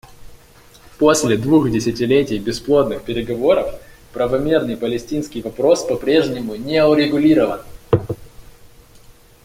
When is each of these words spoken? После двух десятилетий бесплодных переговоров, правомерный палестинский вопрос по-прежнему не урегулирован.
После 0.97 1.37
двух 1.37 1.69
десятилетий 1.69 2.39
бесплодных 2.39 3.03
переговоров, 3.03 3.69
правомерный 4.13 4.75
палестинский 4.75 5.43
вопрос 5.43 5.83
по-прежнему 5.85 6.55
не 6.55 6.83
урегулирован. 6.83 7.61